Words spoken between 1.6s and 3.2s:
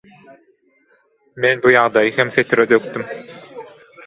bu ýagdaýy hem setire dökdüm.